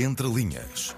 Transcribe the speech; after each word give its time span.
Entre 0.00 0.28
linhas. 0.28 0.94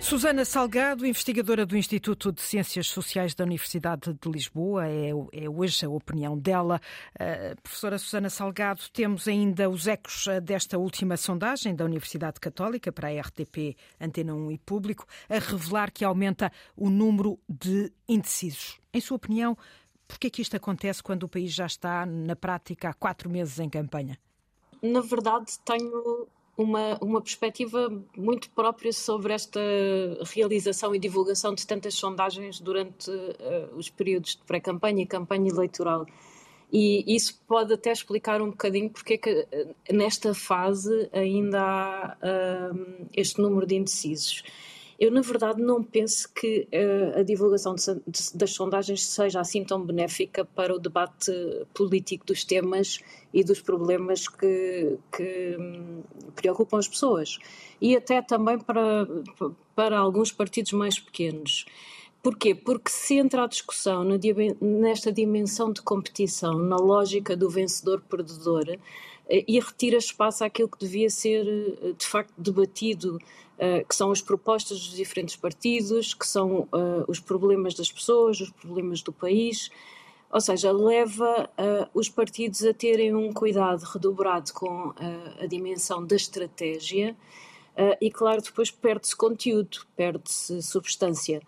Susana 0.00 0.44
Salgado, 0.44 1.06
investigadora 1.06 1.64
do 1.64 1.76
Instituto 1.76 2.32
de 2.32 2.42
Ciências 2.42 2.88
Sociais 2.88 3.36
da 3.36 3.44
Universidade 3.44 4.12
de 4.12 4.28
Lisboa, 4.28 4.88
é, 4.88 5.10
é 5.32 5.48
hoje 5.48 5.86
a 5.86 5.88
opinião 5.88 6.36
dela. 6.36 6.80
Uh, 7.14 7.60
professora 7.62 7.98
Susana 7.98 8.28
Salgado, 8.28 8.82
temos 8.92 9.28
ainda 9.28 9.70
os 9.70 9.86
ecos 9.86 10.26
eh, 10.26 10.40
desta 10.40 10.76
última 10.76 11.16
sondagem 11.16 11.72
da 11.74 11.84
Universidade 11.84 12.40
Católica 12.40 12.90
para 12.90 13.08
a 13.08 13.20
RTP 13.20 13.76
Antena 14.00 14.34
1 14.34 14.50
e 14.50 14.58
Público, 14.58 15.06
a 15.28 15.38
revelar 15.38 15.92
que 15.92 16.04
aumenta 16.04 16.50
o 16.76 16.90
número 16.90 17.38
de 17.48 17.92
indecisos. 18.08 18.80
Em 18.92 19.00
sua 19.00 19.16
opinião, 19.16 19.56
por 20.08 20.18
que 20.18 20.26
é 20.26 20.30
que 20.30 20.42
isto 20.42 20.56
acontece 20.56 21.00
quando 21.00 21.22
o 21.22 21.28
país 21.28 21.54
já 21.54 21.66
está, 21.66 22.04
na 22.04 22.34
prática, 22.34 22.88
há 22.88 22.92
quatro 22.92 23.30
meses 23.30 23.60
em 23.60 23.70
campanha? 23.70 24.18
Na 24.82 25.00
verdade, 25.00 25.52
tenho 25.64 26.28
uma, 26.56 26.98
uma 27.00 27.20
perspectiva 27.20 27.90
muito 28.16 28.48
própria 28.50 28.92
sobre 28.92 29.32
esta 29.32 29.60
realização 30.34 30.94
e 30.94 30.98
divulgação 30.98 31.54
de 31.54 31.66
tantas 31.66 31.94
sondagens 31.94 32.60
durante 32.60 33.10
uh, 33.10 33.76
os 33.76 33.90
períodos 33.90 34.36
de 34.36 34.42
pré-campanha 34.42 35.02
e 35.02 35.06
campanha 35.06 35.50
eleitoral. 35.50 36.06
E 36.72 37.04
isso 37.14 37.40
pode 37.46 37.72
até 37.72 37.92
explicar 37.92 38.40
um 38.42 38.50
bocadinho 38.50 38.90
porque 38.90 39.14
é 39.14 39.18
que 39.18 39.46
eh, 39.52 39.74
nesta 39.92 40.34
fase 40.34 41.08
ainda 41.12 41.60
há 41.60 42.16
uh, 42.16 43.06
este 43.12 43.40
número 43.40 43.66
de 43.66 43.76
indecisos. 43.76 44.42
Eu, 44.98 45.10
na 45.10 45.20
verdade, 45.20 45.60
não 45.60 45.82
penso 45.82 46.32
que 46.32 46.68
uh, 46.72 47.18
a 47.18 47.22
divulgação 47.22 47.74
de, 47.74 47.94
de, 48.06 48.36
das 48.36 48.52
sondagens 48.52 49.04
seja 49.04 49.40
assim 49.40 49.64
tão 49.64 49.84
benéfica 49.84 50.44
para 50.44 50.74
o 50.74 50.78
debate 50.78 51.32
político 51.74 52.24
dos 52.24 52.44
temas 52.44 53.00
e 53.32 53.42
dos 53.42 53.60
problemas 53.60 54.28
que, 54.28 54.96
que 55.14 55.56
um, 55.58 56.02
preocupam 56.36 56.78
as 56.78 56.86
pessoas. 56.86 57.38
E 57.80 57.96
até 57.96 58.22
também 58.22 58.58
para, 58.58 59.06
para 59.74 59.98
alguns 59.98 60.30
partidos 60.30 60.72
mais 60.72 60.98
pequenos. 60.98 61.66
Porquê? 62.24 62.54
Porque 62.54 62.90
se 62.90 63.18
entra 63.18 63.44
a 63.44 63.46
discussão 63.46 64.02
nesta 64.58 65.12
dimensão 65.12 65.70
de 65.70 65.82
competição, 65.82 66.54
na 66.54 66.76
lógica 66.76 67.36
do 67.36 67.50
vencedor-perdedor, 67.50 68.78
eh, 69.28 69.44
e 69.46 69.60
retira 69.60 69.98
espaço 69.98 70.42
àquilo 70.42 70.70
que 70.70 70.78
devia 70.78 71.10
ser 71.10 71.46
eh, 71.46 71.92
de 71.92 72.06
facto 72.06 72.32
debatido 72.38 73.18
eh, 73.58 73.84
que 73.86 73.94
são 73.94 74.10
as 74.10 74.22
propostas 74.22 74.78
dos 74.78 74.96
diferentes 74.96 75.36
partidos, 75.36 76.14
que 76.14 76.26
são 76.26 76.66
os 77.06 77.20
problemas 77.20 77.74
das 77.74 77.92
pessoas, 77.92 78.40
os 78.40 78.50
problemas 78.50 79.02
do 79.02 79.12
país. 79.12 79.70
Ou 80.30 80.40
seja, 80.40 80.72
leva 80.72 81.50
os 81.94 82.08
partidos 82.08 82.64
a 82.64 82.72
terem 82.72 83.14
um 83.14 83.32
cuidado 83.32 83.82
redobrado 83.82 84.52
com 84.52 84.92
a 85.40 85.46
dimensão 85.46 86.04
da 86.04 86.16
estratégia 86.16 87.14
e, 88.00 88.10
claro, 88.10 88.42
depois 88.42 88.68
perde-se 88.70 89.14
conteúdo, 89.14 89.86
perde-se 89.94 90.60
substância. 90.60 91.40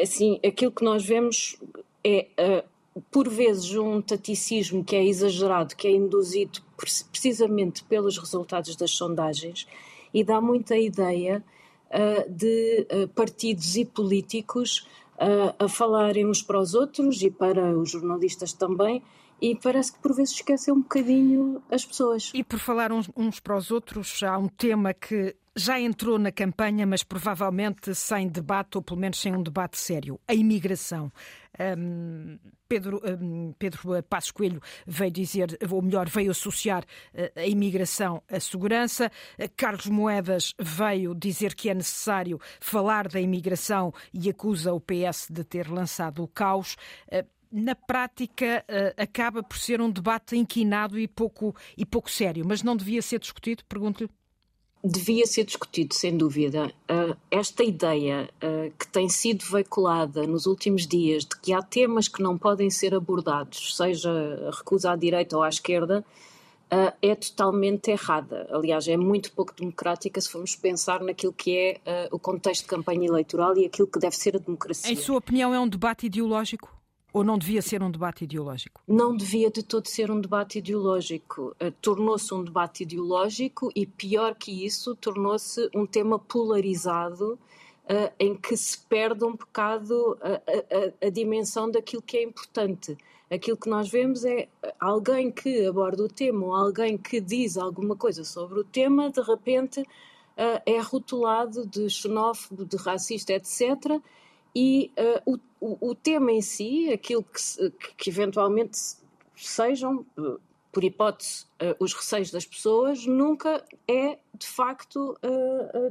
Assim, 0.00 0.38
aquilo 0.44 0.72
que 0.72 0.84
nós 0.84 1.04
vemos 1.04 1.58
é 2.04 2.64
por 3.10 3.28
vezes 3.28 3.74
um 3.74 4.00
taticismo 4.00 4.84
que 4.84 4.96
é 4.96 5.04
exagerado, 5.04 5.76
que 5.76 5.86
é 5.86 5.90
induzido 5.90 6.60
precisamente 7.10 7.84
pelos 7.84 8.16
resultados 8.16 8.74
das 8.76 8.90
sondagens 8.92 9.66
e 10.14 10.24
dá 10.24 10.40
muita 10.40 10.76
ideia 10.76 11.44
uh, 11.90 12.30
de 12.30 12.86
partidos 13.14 13.76
e 13.76 13.84
políticos 13.84 14.86
a 15.58 15.68
falarem 15.68 16.26
uns 16.26 16.42
para 16.42 16.60
os 16.60 16.74
outros 16.74 17.22
e 17.22 17.30
para 17.30 17.76
os 17.76 17.90
jornalistas 17.90 18.52
também. 18.52 19.02
E 19.40 19.54
parece 19.54 19.92
que 19.92 19.98
por 19.98 20.14
vezes 20.14 20.34
esquecem 20.34 20.72
um 20.72 20.80
bocadinho 20.80 21.62
as 21.70 21.84
pessoas. 21.84 22.30
E 22.34 22.42
por 22.42 22.58
falar 22.58 22.90
uns, 22.92 23.10
uns 23.16 23.38
para 23.38 23.56
os 23.56 23.70
outros, 23.70 24.22
há 24.22 24.38
um 24.38 24.48
tema 24.48 24.94
que 24.94 25.36
já 25.56 25.80
entrou 25.80 26.18
na 26.18 26.30
campanha, 26.30 26.86
mas 26.86 27.02
provavelmente 27.02 27.94
sem 27.94 28.28
debate, 28.28 28.76
ou 28.76 28.82
pelo 28.82 29.00
menos 29.00 29.18
sem 29.18 29.34
um 29.34 29.42
debate 29.42 29.78
sério: 29.78 30.20
a 30.28 30.34
imigração. 30.34 31.10
Um, 31.58 32.38
Pedro, 32.68 33.00
um, 33.02 33.54
Pedro 33.58 34.02
Passos 34.02 34.30
Coelho 34.30 34.60
veio 34.86 35.10
dizer, 35.10 35.58
ou 35.70 35.80
melhor, 35.80 36.06
veio 36.06 36.30
associar 36.30 36.82
uh, 36.82 37.40
a 37.40 37.46
imigração 37.46 38.22
à 38.28 38.38
segurança. 38.38 39.10
Uh, 39.38 39.48
Carlos 39.56 39.86
Moedas 39.86 40.52
veio 40.58 41.14
dizer 41.14 41.54
que 41.54 41.70
é 41.70 41.74
necessário 41.74 42.38
falar 42.60 43.08
da 43.08 43.20
imigração 43.20 43.94
e 44.12 44.28
acusa 44.28 44.74
o 44.74 44.80
PS 44.80 45.28
de 45.30 45.44
ter 45.44 45.68
lançado 45.68 46.22
o 46.22 46.28
caos. 46.28 46.76
Na 47.58 47.74
prática 47.74 48.62
acaba 48.98 49.42
por 49.42 49.56
ser 49.56 49.80
um 49.80 49.90
debate 49.90 50.36
inquinado 50.36 50.98
e 50.98 51.08
pouco, 51.08 51.56
e 51.74 51.86
pouco 51.86 52.10
sério, 52.10 52.44
mas 52.46 52.62
não 52.62 52.76
devia 52.76 53.00
ser 53.00 53.18
discutido? 53.18 53.64
Pergunto-lhe 53.66 54.10
devia 54.86 55.26
ser 55.26 55.44
discutido, 55.44 55.94
sem 55.94 56.16
dúvida. 56.16 56.72
Uh, 56.88 57.16
esta 57.30 57.64
ideia 57.64 58.30
uh, 58.36 58.72
que 58.78 58.86
tem 58.86 59.08
sido 59.08 59.44
veiculada 59.44 60.26
nos 60.26 60.46
últimos 60.46 60.86
dias 60.86 61.24
de 61.24 61.36
que 61.40 61.52
há 61.52 61.60
temas 61.62 62.08
que 62.08 62.22
não 62.22 62.38
podem 62.38 62.70
ser 62.70 62.94
abordados, 62.94 63.76
seja 63.76 64.10
a 64.46 64.56
recusa 64.56 64.92
à 64.92 64.96
direita 64.96 65.36
ou 65.36 65.42
à 65.42 65.48
esquerda, 65.48 66.04
é 67.00 67.14
totalmente 67.14 67.92
errada. 67.92 68.48
Aliás, 68.50 68.88
é 68.88 68.96
muito 68.96 69.32
pouco 69.32 69.54
democrática 69.54 70.20
se 70.20 70.28
formos 70.28 70.56
pensar 70.56 71.00
naquilo 71.00 71.32
que 71.32 71.56
é 71.56 72.08
o 72.10 72.18
contexto 72.18 72.62
de 72.62 72.68
campanha 72.68 73.06
eleitoral 73.06 73.56
e 73.56 73.66
aquilo 73.66 73.86
que 73.86 74.00
deve 74.00 74.16
ser 74.16 74.34
a 74.34 74.40
democracia. 74.40 74.92
Em 74.92 74.96
sua 74.96 75.18
opinião, 75.18 75.54
é 75.54 75.60
um 75.60 75.68
debate 75.68 76.06
ideológico? 76.06 76.75
Ou 77.16 77.24
não 77.24 77.38
devia 77.38 77.62
ser 77.62 77.82
um 77.82 77.90
debate 77.90 78.24
ideológico? 78.24 78.82
Não 78.86 79.16
devia 79.16 79.50
de 79.50 79.62
todo 79.62 79.88
ser 79.88 80.10
um 80.10 80.20
debate 80.20 80.58
ideológico. 80.58 81.56
Uh, 81.58 81.70
tornou-se 81.80 82.34
um 82.34 82.44
debate 82.44 82.82
ideológico 82.82 83.72
e, 83.74 83.86
pior 83.86 84.34
que 84.34 84.66
isso, 84.66 84.94
tornou-se 84.94 85.66
um 85.74 85.86
tema 85.86 86.18
polarizado 86.18 87.38
uh, 87.84 88.12
em 88.20 88.36
que 88.36 88.54
se 88.54 88.76
perde 88.80 89.24
um 89.24 89.34
bocado 89.34 90.18
a, 90.20 90.34
a, 90.34 91.06
a, 91.06 91.08
dimensão 91.08 91.70
daquilo 91.70 92.02
que 92.02 92.18
é 92.18 92.22
importante. 92.22 92.98
Aquilo 93.30 93.56
que 93.56 93.70
nós 93.70 93.88
vemos 93.88 94.22
é 94.26 94.46
alguém 94.78 95.30
que 95.30 95.66
aborda 95.66 96.04
o 96.04 96.08
tema 96.08 96.44
ou 96.44 96.54
alguém 96.54 96.98
que 96.98 97.18
diz 97.18 97.56
alguma 97.56 97.96
coisa 97.96 98.24
sobre 98.24 98.60
o 98.60 98.64
tema, 98.64 99.08
de 99.08 99.22
repente 99.22 99.80
uh, 99.80 100.60
é 100.66 100.78
rotulado 100.80 101.64
de 101.66 101.88
xenófobo, 101.88 102.66
de 102.66 102.76
racista, 102.76 103.32
etc 103.32 104.02
e 104.58 104.90
uh, 105.26 105.38
o, 105.60 105.90
o, 105.90 105.94
tema 105.94 106.32
em 106.32 106.40
si, 106.40 106.90
aquilo 106.90 107.22
que, 107.22 107.70
que 107.98 108.08
eventualmente 108.08 108.78
sejam, 109.36 110.06
uh, 110.16 110.40
por 110.72 110.82
hipótese, 110.82 111.44
uh, 111.60 111.76
os 111.78 111.92
receios 111.92 112.30
das 112.30 112.46
pessoas, 112.46 113.04
nunca 113.04 113.62
é 113.86 114.18
de 114.34 114.46
facto 114.46 115.14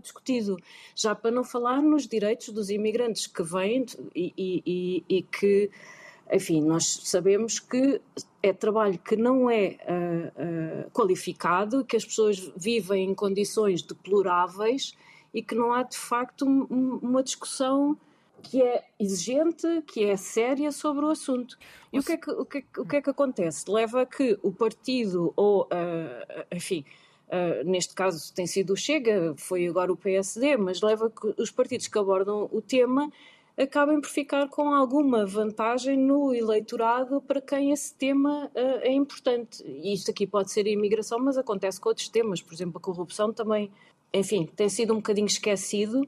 discutido. 0.00 0.56
Já 0.94 1.14
para 1.14 1.30
não 1.30 1.44
falar 1.44 1.82
nos 1.82 2.08
direitos 2.08 2.48
dos 2.48 2.70
imigrantes 2.70 3.26
que 3.26 3.42
vêm 3.42 3.84
e, 4.16 4.32
e, 4.36 5.04
e, 5.10 5.22
que, 5.22 5.70
enfim, 6.32 6.62
nós 6.62 7.00
sabemos 7.04 7.58
que 7.58 8.00
é 8.42 8.52
trabalho 8.52 8.98
que 8.98 9.16
não 9.16 9.50
é 9.50 9.78
qualificado, 10.92 11.84
que 11.84 11.96
as 11.96 12.04
pessoas 12.04 12.52
vivem 12.54 13.10
em 13.10 13.14
condições 13.14 13.82
deploráveis 13.82 14.94
e 15.32 15.42
que 15.42 15.54
não 15.54 15.72
há 15.72 15.82
de 15.82 15.96
facto 15.96 16.46
um, 16.46 16.98
uma 17.00 17.22
discussão 17.22 17.98
que 18.44 18.62
é 18.62 18.84
exigente, 19.00 19.66
que 19.86 20.04
é 20.04 20.16
séria 20.16 20.70
sobre 20.70 21.04
o 21.04 21.08
assunto. 21.08 21.56
E 21.92 21.98
o 21.98 22.02
que, 22.02 22.12
é 22.12 22.16
que, 22.16 22.30
o, 22.30 22.44
que 22.44 22.58
é, 22.58 22.64
o 22.78 22.84
que 22.84 22.96
é 22.96 23.02
que 23.02 23.10
acontece? 23.10 23.70
Leva 23.70 24.02
a 24.02 24.06
que 24.06 24.38
o 24.42 24.52
partido, 24.52 25.32
ou, 25.34 25.62
uh, 25.64 26.44
enfim, 26.54 26.84
uh, 27.28 27.68
neste 27.68 27.94
caso 27.94 28.32
tem 28.34 28.46
sido 28.46 28.74
o 28.74 28.76
Chega, 28.76 29.34
foi 29.38 29.66
agora 29.66 29.92
o 29.92 29.96
PSD, 29.96 30.56
mas 30.56 30.82
leva 30.82 31.06
a 31.06 31.10
que 31.10 31.34
os 31.40 31.50
partidos 31.50 31.88
que 31.88 31.98
abordam 31.98 32.48
o 32.52 32.60
tema 32.60 33.10
acabem 33.56 34.00
por 34.00 34.10
ficar 34.10 34.48
com 34.48 34.68
alguma 34.74 35.24
vantagem 35.24 35.96
no 35.96 36.34
eleitorado 36.34 37.20
para 37.20 37.40
quem 37.40 37.70
esse 37.70 37.94
tema 37.94 38.46
uh, 38.46 38.78
é 38.82 38.92
importante. 38.92 39.64
E 39.66 39.94
isto 39.94 40.10
aqui 40.10 40.26
pode 40.26 40.50
ser 40.50 40.66
a 40.66 40.70
imigração, 40.70 41.18
mas 41.18 41.38
acontece 41.38 41.80
com 41.80 41.88
outros 41.88 42.08
temas, 42.08 42.42
por 42.42 42.52
exemplo, 42.52 42.78
a 42.78 42.80
corrupção 42.80 43.32
também, 43.32 43.70
enfim, 44.12 44.46
tem 44.54 44.68
sido 44.68 44.92
um 44.92 44.96
bocadinho 44.96 45.26
esquecido 45.26 46.06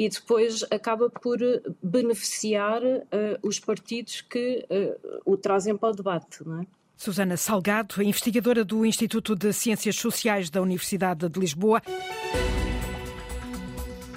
e 0.00 0.08
depois 0.08 0.64
acaba 0.70 1.10
por 1.10 1.38
beneficiar 1.82 2.82
uh, 2.82 3.06
os 3.42 3.60
partidos 3.60 4.22
que 4.22 4.66
uh, 4.70 5.20
o 5.26 5.36
trazem 5.36 5.76
para 5.76 5.90
o 5.90 5.92
debate, 5.92 6.42
não 6.42 6.62
é? 6.62 6.66
Susana 6.96 7.36
Salgado, 7.36 8.02
investigadora 8.02 8.64
do 8.64 8.86
Instituto 8.86 9.36
de 9.36 9.52
Ciências 9.52 9.96
Sociais 9.96 10.48
da 10.48 10.62
Universidade 10.62 11.28
de 11.28 11.38
Lisboa. 11.38 11.82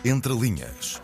Entre 0.05 0.33
linhas. 0.33 1.01